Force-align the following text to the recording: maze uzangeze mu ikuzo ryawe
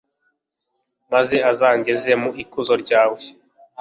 maze 1.13 1.35
uzangeze 1.51 2.11
mu 2.21 2.29
ikuzo 2.43 2.73
ryawe 2.83 3.19